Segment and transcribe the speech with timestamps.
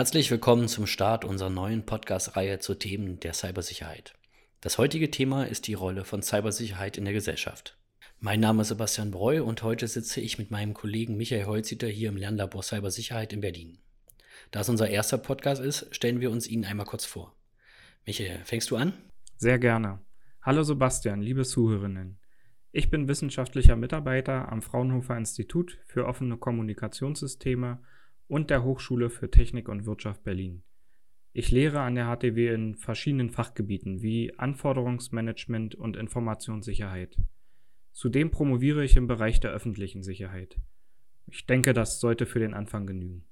[0.00, 4.14] Herzlich willkommen zum Start unserer neuen Podcast-Reihe zu Themen der Cybersicherheit.
[4.62, 7.76] Das heutige Thema ist die Rolle von Cybersicherheit in der Gesellschaft.
[8.18, 12.08] Mein Name ist Sebastian Breu und heute sitze ich mit meinem Kollegen Michael Holziter hier
[12.08, 13.76] im Lernlabor Cybersicherheit in Berlin.
[14.52, 17.36] Da es unser erster Podcast ist, stellen wir uns ihn einmal kurz vor.
[18.06, 18.94] Michael, fängst du an?
[19.36, 20.00] Sehr gerne.
[20.40, 22.18] Hallo Sebastian, liebe Zuhörerinnen.
[22.72, 27.82] Ich bin wissenschaftlicher Mitarbeiter am Fraunhofer Institut für offene Kommunikationssysteme
[28.30, 30.62] und der Hochschule für Technik und Wirtschaft Berlin.
[31.32, 37.16] Ich lehre an der HTW in verschiedenen Fachgebieten wie Anforderungsmanagement und Informationssicherheit.
[37.92, 40.56] Zudem promoviere ich im Bereich der öffentlichen Sicherheit.
[41.26, 43.24] Ich denke, das sollte für den Anfang genügen.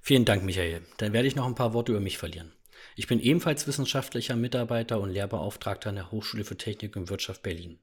[0.00, 0.82] Vielen Dank, Michael.
[0.98, 2.52] Dann werde ich noch ein paar Worte über mich verlieren.
[2.96, 7.78] Ich bin ebenfalls wissenschaftlicher Mitarbeiter und Lehrbeauftragter an der Hochschule für Technik und Wirtschaft Berlin.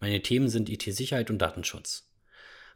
[0.00, 2.10] Meine Themen sind IT-Sicherheit und Datenschutz.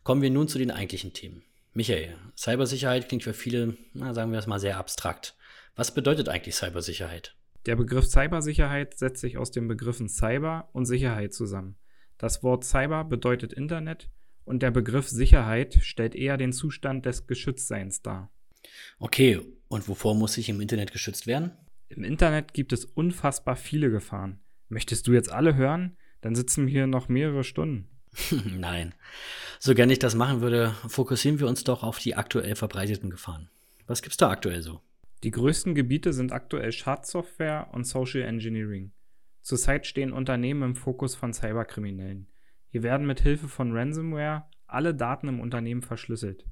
[0.02, 1.43] Kommen wir nun zu den eigentlichen Themen.
[1.73, 5.37] Michael, Cybersicherheit klingt für viele, na, sagen wir es mal, sehr abstrakt.
[5.77, 7.37] Was bedeutet eigentlich Cybersicherheit?
[7.66, 11.77] Der Begriff Cybersicherheit setzt sich aus den Begriffen Cyber und Sicherheit zusammen.
[12.18, 14.09] Das Wort Cyber bedeutet Internet
[14.45, 18.30] und der Begriff Sicherheit stellt eher den Zustand des Geschütztseins dar.
[18.99, 21.52] Okay, und wovor muss ich im Internet geschützt werden?
[21.88, 24.40] Im Internet gibt es unfassbar viele Gefahren.
[24.68, 25.96] Möchtest du jetzt alle hören?
[26.21, 27.88] Dann sitzen wir hier noch mehrere Stunden.
[28.45, 28.95] Nein.
[29.59, 33.51] So gern ich das machen würde, fokussieren wir uns doch auf die aktuell verbreiteten Gefahren.
[33.87, 34.80] Was gibt's da aktuell so?
[35.23, 38.93] Die größten Gebiete sind aktuell Schadsoftware und Social Engineering.
[39.43, 42.27] Zurzeit stehen Unternehmen im Fokus von Cyberkriminellen.
[42.69, 46.45] Hier werden mit Hilfe von Ransomware alle Daten im Unternehmen verschlüsselt.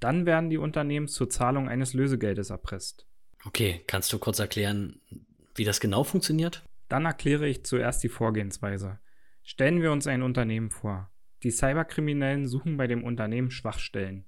[0.00, 3.06] Dann werden die Unternehmen zur Zahlung eines Lösegeldes erpresst.
[3.44, 5.00] Okay, kannst du kurz erklären,
[5.54, 6.62] wie das genau funktioniert?
[6.88, 8.98] Dann erkläre ich zuerst die Vorgehensweise.
[9.42, 11.10] Stellen wir uns ein Unternehmen vor.
[11.42, 14.24] Die Cyberkriminellen suchen bei dem Unternehmen Schwachstellen.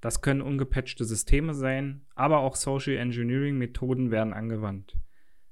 [0.00, 4.96] Das können ungepatchte Systeme sein, aber auch Social Engineering Methoden werden angewandt.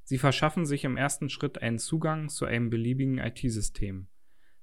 [0.03, 4.09] Sie verschaffen sich im ersten Schritt einen Zugang zu einem beliebigen IT-System.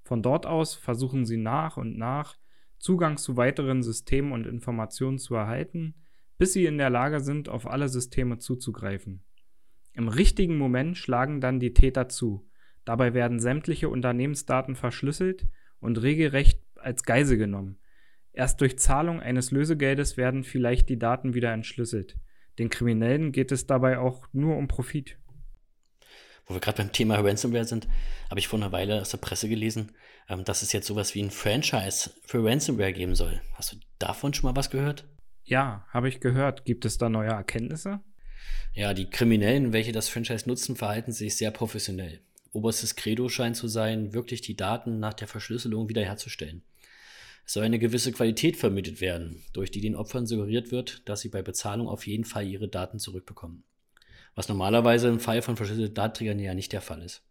[0.04, 2.38] Von dort aus versuchen sie nach und nach
[2.80, 5.96] Zugang zu weiteren Systemen und Informationen zu erhalten,
[6.38, 9.24] bis sie in der Lage sind, auf alle Systeme zuzugreifen.
[9.94, 12.50] Im richtigen Moment schlagen dann die Täter zu,
[12.86, 15.48] Dabei werden sämtliche Unternehmensdaten verschlüsselt
[15.80, 17.78] und regelrecht als Geisel genommen.
[18.34, 22.18] Erst durch Zahlung eines Lösegeldes werden vielleicht die Daten wieder entschlüsselt.
[22.60, 25.18] Den Kriminellen geht es dabei auch nur um Profit.
[26.46, 27.88] Wo wir gerade beim Thema Ransomware sind,
[28.30, 29.94] habe ich vor einer Weile aus der Presse gelesen,
[30.28, 33.40] ähm, dass es jetzt sowas wie ein Franchise für Ransomware geben soll.
[33.54, 35.06] Hast du davon schon mal was gehört?
[35.46, 36.66] Ja, habe ich gehört.
[36.66, 38.02] Gibt es da neue Erkenntnisse?
[38.74, 42.20] Ja, die Kriminellen, welche das Franchise nutzen, verhalten sich sehr professionell
[42.54, 46.64] oberstes Credo scheint zu sein, wirklich die Daten nach der Verschlüsselung wiederherzustellen.
[47.46, 51.30] Es soll eine gewisse Qualität vermittelt werden, durch die den Opfern suggeriert wird, dass sie
[51.30, 53.64] bei Bezahlung auf jeden Fall ihre Daten zurückbekommen.
[54.36, 57.22] Was normalerweise im Fall von verschlüsselten Datenträgern ja nicht der Fall ist.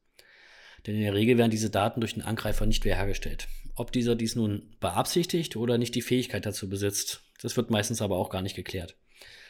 [0.86, 3.48] Denn in der Regel werden diese Daten durch den Angreifer nicht wiederhergestellt.
[3.74, 8.16] Ob dieser dies nun beabsichtigt oder nicht die Fähigkeit dazu besitzt, das wird meistens aber
[8.16, 8.96] auch gar nicht geklärt.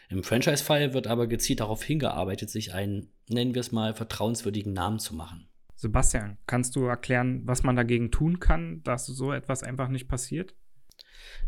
[0.09, 4.99] Im Franchise-Fall wird aber gezielt darauf hingearbeitet, sich einen, nennen wir es mal, vertrauenswürdigen Namen
[4.99, 5.49] zu machen.
[5.83, 10.55] Sebastian, kannst du erklären, was man dagegen tun kann, dass so etwas einfach nicht passiert?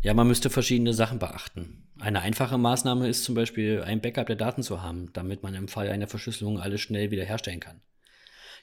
[0.01, 1.87] Ja, man müsste verschiedene Sachen beachten.
[1.99, 5.69] Eine einfache Maßnahme ist zum Beispiel, ein Backup der Daten zu haben, damit man im
[5.69, 7.79] Fall einer Verschlüsselung alles schnell wiederherstellen kann.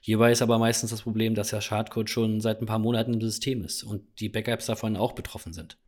[0.03, 3.23] Hierbei ist aber meistens das Problem, dass der Schadcode schon seit ein paar Monaten im
[3.23, 5.79] System ist und die Backups davon auch betroffen sind.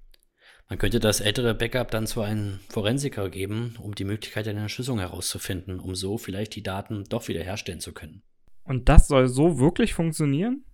[0.70, 5.00] Man könnte das ältere Backup dann zu einem Forensiker geben, um die Möglichkeit einer Entschlüsselung
[5.00, 8.22] herauszufinden, um so vielleicht die Daten doch wiederherstellen zu können.
[8.64, 10.64] Und das soll so wirklich funktionieren?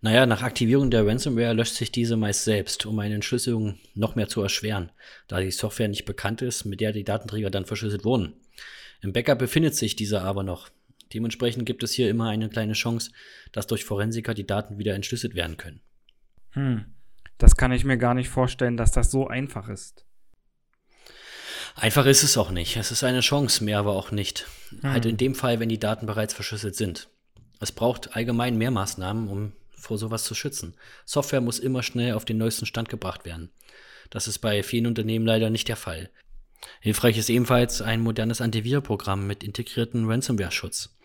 [0.00, 4.28] Naja, nach Aktivierung der Ransomware löscht sich diese meist selbst, um eine Entschlüsselung noch mehr
[4.28, 4.90] zu erschweren,
[5.28, 8.34] da die Software nicht bekannt ist, mit der die Datenträger dann verschlüsselt wurden.
[9.02, 10.70] Im Backup befindet sich dieser aber noch.
[11.12, 13.12] Dementsprechend gibt es hier immer eine kleine Chance,
[13.52, 15.80] dass durch Forensiker die Daten wieder entschlüsselt werden können.
[16.50, 16.86] Hm,
[17.38, 20.04] das kann ich mir gar nicht vorstellen, dass das so einfach ist.
[21.76, 22.76] Einfach ist es auch nicht.
[22.76, 24.46] Es ist eine Chance, mehr aber auch nicht.
[24.80, 24.92] Hm.
[24.92, 27.08] Halt in dem Fall, wenn die Daten bereits verschlüsselt sind.
[27.60, 30.74] Es braucht allgemein mehr Maßnahmen, um vor sowas zu schützen.
[31.04, 33.50] Software muss immer schnell auf den neuesten Stand gebracht werden.
[34.10, 36.10] Das ist bei vielen Unternehmen leider nicht der Fall.
[36.80, 40.96] Hilfreich ist ebenfalls ein modernes Antivirenprogramm mit integriertem Ransomware-Schutz.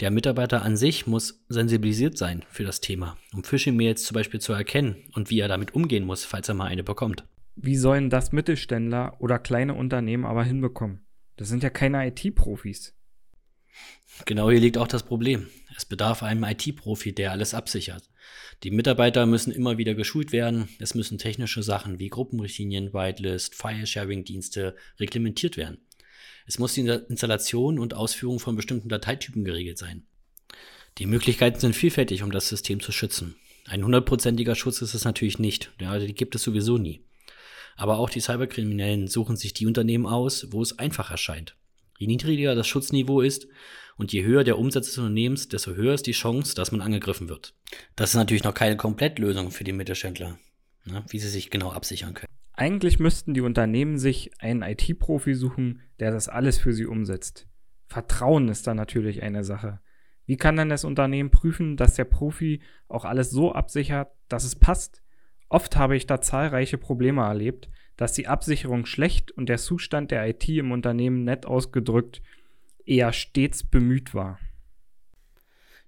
[0.00, 4.52] Der Mitarbeiter an sich muss sensibilisiert sein für das Thema, um Phishing-Mails zum Beispiel zu
[4.52, 7.24] erkennen und wie er damit umgehen muss, falls er mal eine bekommt.
[7.56, 11.06] Wie sollen das Mittelständler oder kleine Unternehmen aber hinbekommen?
[11.36, 12.94] Das sind ja keine IT-Profis.
[14.26, 15.48] Genau hier liegt auch das Problem.
[15.76, 18.10] Es bedarf einem IT-Profi, der alles absichert.
[18.62, 20.68] Die Mitarbeiter müssen immer wieder geschult werden.
[20.78, 25.78] Es müssen technische Sachen wie Gruppenrichtlinien, Whitelist, File-Sharing-Dienste reglementiert werden.
[26.46, 30.06] Es muss die Installation und Ausführung von bestimmten Dateitypen geregelt sein.
[30.98, 33.36] Die Möglichkeiten sind vielfältig, um das System zu schützen.
[33.66, 37.04] Ein hundertprozentiger Schutz ist es natürlich nicht, ja, die gibt es sowieso nie.
[37.80, 41.56] Aber auch die Cyberkriminellen suchen sich die Unternehmen aus, wo es einfach erscheint.
[41.98, 43.48] Je niedriger das Schutzniveau ist
[43.96, 47.30] und je höher der Umsatz des Unternehmens, desto höher ist die Chance, dass man angegriffen
[47.30, 47.54] wird.
[47.96, 50.38] Das ist natürlich noch keine Komplettlösung für die Mittelständler,
[50.84, 52.30] ne, wie sie sich genau absichern können.
[52.52, 57.48] Eigentlich müssten die Unternehmen sich einen IT-Profi suchen, der das alles für sie umsetzt.
[57.86, 59.80] Vertrauen ist da natürlich eine Sache.
[60.26, 64.54] Wie kann dann das Unternehmen prüfen, dass der Profi auch alles so absichert, dass es
[64.54, 65.00] passt?
[65.50, 70.26] Oft habe ich da zahlreiche Probleme erlebt, dass die Absicherung schlecht und der Zustand der
[70.26, 72.22] IT im Unternehmen nett ausgedrückt
[72.86, 74.38] eher stets bemüht war.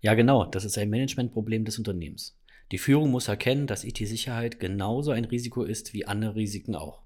[0.01, 2.37] Ja, genau, das ist ein Managementproblem des Unternehmens.
[2.73, 7.03] Die Führung muss erkennen, dass IT-Sicherheit genauso ein Risiko ist wie andere Risiken auch.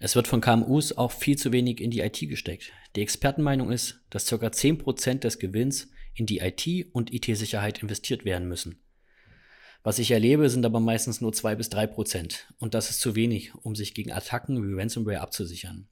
[0.00, 2.72] Es wird von KMUs auch viel zu wenig in die IT gesteckt.
[2.96, 4.34] Die Expertenmeinung ist, dass ca.
[4.34, 8.81] 10% des Gewinns in die IT und IT-Sicherheit investiert werden müssen.
[9.82, 12.52] Was ich erlebe, sind aber meistens nur zwei bis drei Prozent.
[12.58, 15.88] Und das ist zu wenig, um sich gegen Attacken wie Ransomware abzusichern.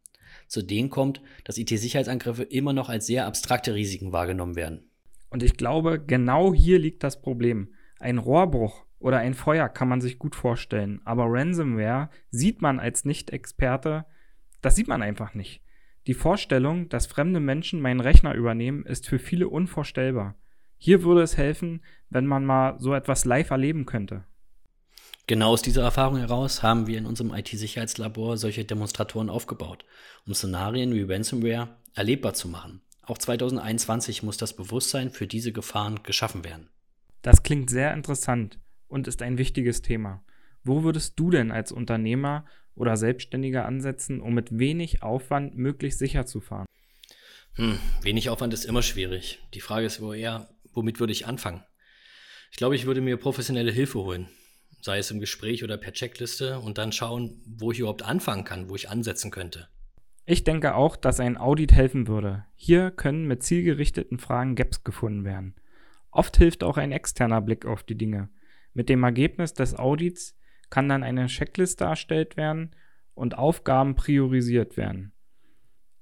[0.47, 4.91] Zudem kommt, dass IT-Sicherheitsangriffe immer noch als sehr abstrakte Risiken wahrgenommen werden.
[5.29, 7.75] Und ich glaube, genau hier liegt das Problem.
[7.99, 13.05] Ein Rohrbruch oder ein Feuer kann man sich gut vorstellen, aber Ransomware sieht man als
[13.05, 14.05] Nicht-Experte,
[14.61, 15.63] das sieht man einfach nicht.
[16.07, 20.37] Die Vorstellung, dass fremde Menschen meinen Rechner übernehmen, ist für viele unvorstellbar.
[20.83, 24.25] Hier würde es helfen, wenn man mal so etwas live erleben könnte.
[25.27, 29.85] Genau aus dieser Erfahrung heraus haben wir in unserem IT-Sicherheitslabor solche Demonstratoren aufgebaut,
[30.27, 32.81] um Szenarien wie Ransomware erlebbar zu machen.
[33.03, 36.71] Auch 2021 muss das Bewusstsein für diese Gefahren geschaffen werden.
[37.21, 40.25] Das klingt sehr interessant und ist ein wichtiges Thema.
[40.65, 46.25] Wo würdest du denn als Unternehmer oder Selbstständiger ansetzen, um mit wenig Aufwand möglichst sicher
[46.25, 46.67] zu fahren?
[47.57, 49.41] Hm, wenig Aufwand ist immer schwierig.
[49.53, 51.65] Die Frage ist wo eher, womit würde ich anfangen?
[52.51, 54.29] Ich glaube, ich würde mir professionelle Hilfe holen,
[54.81, 58.69] sei es im Gespräch oder per Checkliste und dann schauen, wo ich überhaupt anfangen kann,
[58.69, 59.69] wo ich ansetzen könnte.
[60.27, 62.45] Ich denke auch, dass ein Audit helfen würde.
[62.55, 65.55] Hier können mit zielgerichteten Fragen Gaps gefunden werden.
[66.11, 68.29] Oft hilft auch ein externer Blick auf die Dinge.
[68.73, 70.37] Mit dem Ergebnis des Audits
[70.71, 72.75] kann dann eine Checkliste erstellt werden
[73.15, 75.13] und Aufgaben priorisiert werden.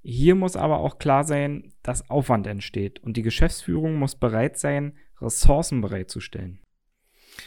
[0.03, 4.97] Hier muss aber auch klar sein, dass Aufwand entsteht und die Geschäftsführung muss bereit sein,
[5.21, 6.61] Ressourcen bereitzustellen.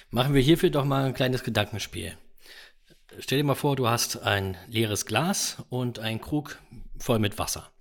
[0.09, 2.17] Machen wir hierfür doch mal ein kleines Gedankenspiel.
[3.19, 6.59] Stell dir mal vor, du hast ein leeres Glas und einen Krug
[6.97, 7.71] voll mit Wasser.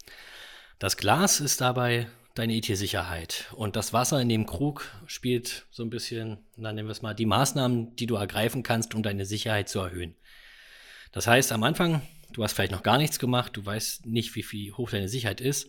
[0.79, 5.91] Das Glas ist dabei deine IT-Sicherheit und das Wasser in dem Krug spielt so ein
[5.91, 9.69] bisschen, dann nennen wir es mal, die Maßnahmen, die du ergreifen kannst, um deine Sicherheit
[9.69, 10.15] zu erhöhen.
[11.13, 12.03] Das heißt, am Anfang
[12.33, 15.41] du hast vielleicht noch gar nichts gemacht, du weißt nicht, wie viel hoch deine Sicherheit
[15.41, 15.69] ist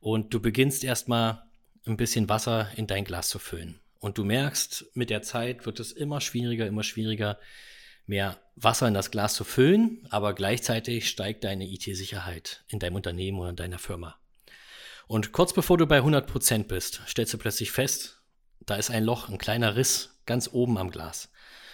[0.00, 1.42] und du beginnst erstmal
[1.86, 3.80] ein bisschen Wasser in dein Glas zu füllen.
[3.98, 7.38] Und du merkst, mit der Zeit wird es immer schwieriger, immer schwieriger,
[8.06, 13.38] mehr Wasser in das Glas zu füllen, aber gleichzeitig steigt deine IT-Sicherheit in deinem Unternehmen
[13.38, 14.16] oder in deiner Firma.
[15.06, 18.22] Und kurz bevor du bei 100% bist, stellst du plötzlich fest,
[18.60, 21.30] da ist ein Loch, ein kleiner Riss ganz oben am Glas.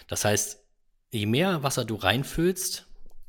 [0.07, 0.63] Das heißt,
[1.11, 2.88] je mehr Wasser du reinfüllst,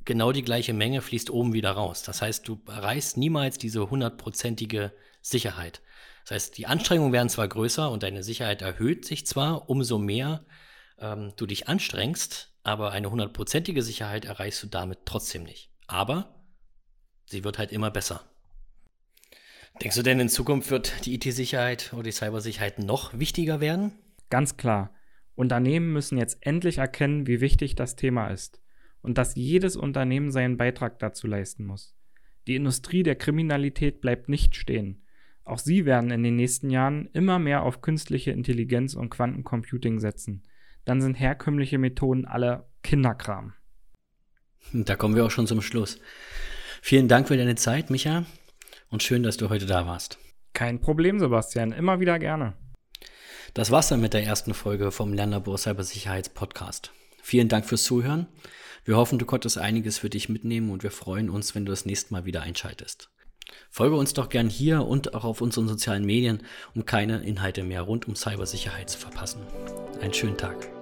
[0.10, 2.02] genau die gleiche Menge fließt oben wieder raus.
[2.02, 5.84] Das heißt, du erreichst niemals diese hundertprozentige Sicherheit.
[6.24, 10.46] Das heißt, die Anstrengungen werden zwar größer und deine Sicherheit erhöht sich zwar, umso mehr
[10.98, 15.70] ähm, du dich anstrengst, aber eine hundertprozentige Sicherheit erreichst du damit trotzdem nicht.
[15.86, 16.44] Aber
[17.28, 18.24] sie wird halt immer besser.
[19.80, 23.92] Denkst du denn in Zukunft wird die IT-Sicherheit oder die Cybersicherheit noch wichtiger werden?
[24.32, 24.92] Ganz klar.
[25.36, 28.60] Unternehmen müssen jetzt endlich erkennen, wie wichtig das Thema ist
[29.02, 31.96] und dass jedes Unternehmen seinen Beitrag dazu leisten muss.
[32.48, 35.04] Die Industrie der Kriminalität bleibt nicht stehen.
[35.44, 40.44] Auch sie werden in den nächsten Jahren immer mehr auf künstliche Intelligenz und Quantencomputing setzen.
[40.86, 43.54] Dann sind herkömmliche Methoden alle Kinderkram.
[44.74, 46.00] Da kommen wir auch schon zum Schluss.
[46.82, 48.26] Vielen Dank für deine Zeit, Micha,
[48.90, 50.18] und schön, dass du heute da warst.
[50.54, 52.54] Kein Problem, Sebastian, immer wieder gerne.
[53.54, 56.92] Das war's dann mit der ersten Folge vom Lernlabor Cybersicherheitspodcast.
[57.22, 58.28] Vielen Dank fürs Zuhören.
[58.86, 61.86] Wir hoffen, du konntest einiges für dich mitnehmen und wir freuen uns, wenn du das
[61.86, 63.10] nächste Mal wieder einschaltest.
[63.70, 66.44] Folge uns doch gern hier und auch auf unseren sozialen Medien,
[66.76, 69.42] um keine Inhalte mehr rund um Cybersicherheit zu verpassen.
[70.02, 70.79] Einen schönen Tag.